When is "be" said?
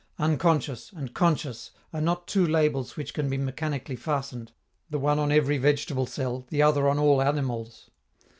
3.29-3.37